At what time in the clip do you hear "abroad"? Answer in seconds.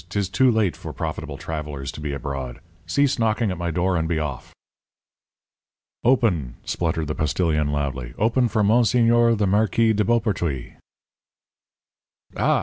2.11-2.59